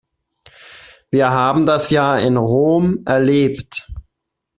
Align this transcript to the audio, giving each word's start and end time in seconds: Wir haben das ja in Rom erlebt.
Wir 1.11 1.29
haben 1.29 1.67
das 1.67 1.91
ja 1.91 2.17
in 2.17 2.35
Rom 2.35 3.03
erlebt. 3.05 3.87